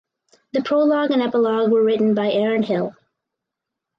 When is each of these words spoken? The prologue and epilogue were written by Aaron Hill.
The 0.53 0.63
prologue 0.63 1.11
and 1.11 1.21
epilogue 1.21 1.69
were 1.71 1.83
written 1.83 2.15
by 2.15 2.31
Aaron 2.31 2.63
Hill. 2.63 2.95